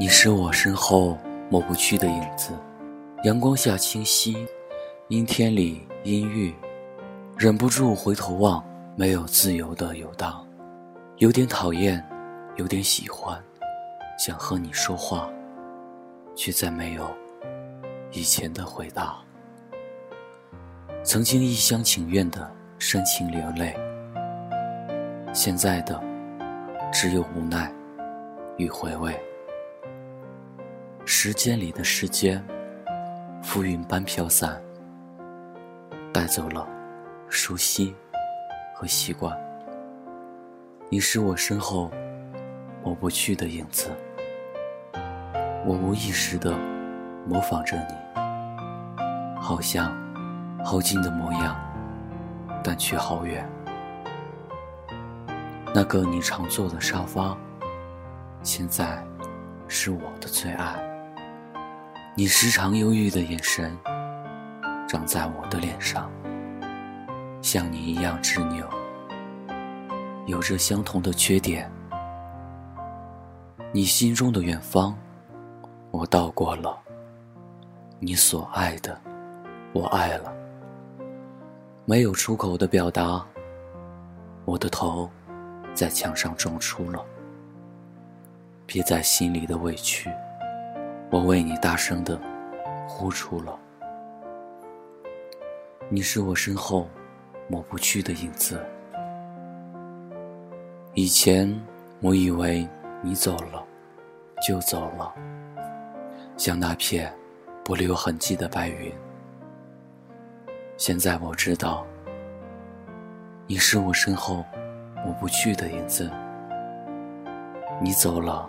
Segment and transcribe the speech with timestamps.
[0.00, 1.18] 你是我身后
[1.50, 2.52] 抹不去的影子，
[3.24, 4.46] 阳光下清晰，
[5.08, 6.54] 阴天里阴郁，
[7.36, 8.64] 忍不住回头望，
[8.94, 10.46] 没有自由的游荡，
[11.16, 12.00] 有点讨厌，
[12.54, 13.42] 有点喜欢，
[14.16, 15.28] 想和你说话，
[16.36, 17.04] 却再没有
[18.12, 19.16] 以前的回答。
[21.02, 23.76] 曾经一厢情愿的深情流泪，
[25.34, 26.00] 现在的
[26.92, 27.68] 只有无奈
[28.58, 29.12] 与回味。
[31.20, 32.40] 时间里的时间，
[33.42, 34.56] 浮云般飘散，
[36.12, 36.64] 带走了
[37.28, 37.92] 熟悉
[38.72, 39.36] 和习惯。
[40.88, 41.90] 你是我身后
[42.84, 43.90] 抹不去的影子，
[45.66, 46.56] 我无意识的
[47.26, 48.20] 模仿着你，
[49.40, 49.92] 好像
[50.64, 51.60] 好近的模样，
[52.62, 53.44] 但却好远。
[55.74, 57.36] 那个你常坐的沙发，
[58.44, 59.04] 现在
[59.66, 60.87] 是我的最爱。
[62.18, 63.78] 你时常忧郁的眼神，
[64.88, 66.10] 长在我的脸上，
[67.40, 68.68] 像你一样执拗，
[70.26, 71.70] 有着相同的缺点。
[73.70, 74.98] 你心中的远方，
[75.92, 76.76] 我到过了；
[78.00, 79.00] 你所爱的，
[79.72, 80.34] 我爱了。
[81.84, 83.24] 没有出口的表达，
[84.44, 85.08] 我的头
[85.72, 87.00] 在墙上撞出了，
[88.66, 90.10] 憋在心里的委屈。
[91.10, 92.20] 我为你大声的
[92.86, 93.58] 呼出了，
[95.88, 96.86] 你是我身后
[97.48, 98.62] 抹不去的影子。
[100.92, 101.50] 以前
[102.02, 102.68] 我以为
[103.00, 103.64] 你走了
[104.46, 105.14] 就走了，
[106.36, 107.10] 像那片
[107.64, 108.92] 不留痕迹的白云。
[110.76, 111.86] 现在我知道，
[113.46, 114.44] 你是我身后
[115.06, 116.10] 抹不去的影子。
[117.80, 118.46] 你走了，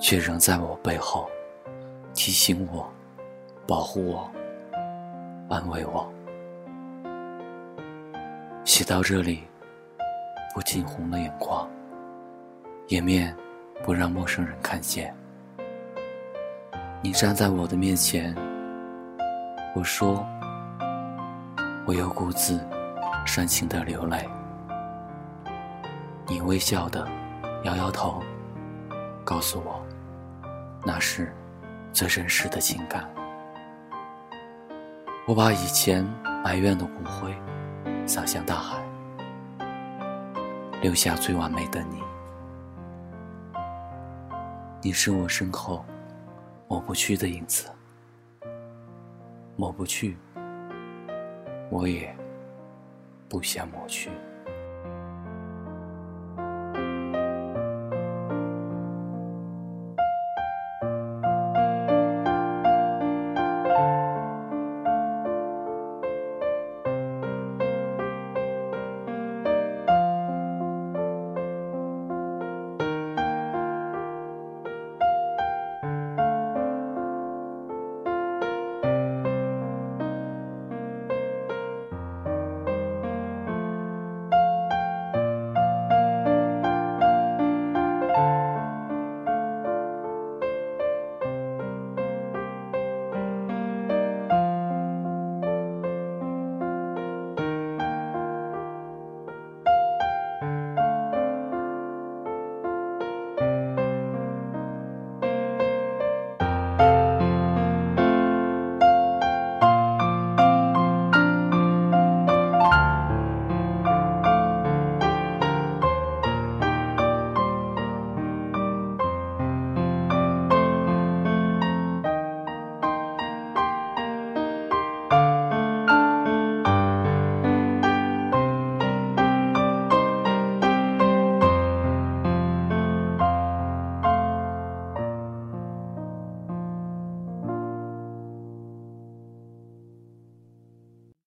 [0.00, 1.30] 却仍在我背后。
[2.14, 2.90] 提醒我，
[3.66, 4.30] 保护我，
[5.48, 6.10] 安慰我。
[8.64, 9.44] 写到这里，
[10.54, 11.68] 不禁红了眼眶，
[12.88, 13.34] 掩面
[13.82, 15.14] 不让陌生人看见。
[17.02, 18.34] 你站在我的面前，
[19.74, 20.24] 我说，
[21.86, 22.60] 我又故自
[23.26, 24.28] 煽情的流泪。
[26.28, 27.08] 你微笑的
[27.64, 28.22] 摇摇头，
[29.24, 29.84] 告诉我，
[30.84, 31.34] 那是。
[31.92, 33.06] 最真实的情感，
[35.26, 36.02] 我把以前
[36.42, 37.34] 埋怨的骨灰
[38.06, 38.82] 撒向大海，
[40.80, 42.02] 留下最完美的你。
[44.80, 45.84] 你是我身后
[46.66, 47.68] 抹不去的影子，
[49.54, 50.16] 抹不去，
[51.70, 52.12] 我也
[53.28, 54.10] 不想抹去。